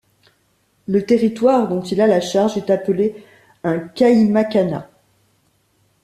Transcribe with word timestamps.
Le 0.87 1.05
territoire 1.05 1.67
dont 1.67 1.83
il 1.83 2.01
a 2.01 2.07
la 2.07 2.21
charge 2.21 2.57
est 2.57 2.71
appelé 2.71 3.23
un 3.63 3.77
caïmacanat. 3.77 4.89